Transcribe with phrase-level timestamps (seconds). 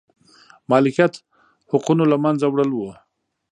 [0.71, 1.13] مالکیت
[1.71, 2.81] حقونو له منځه وړل و.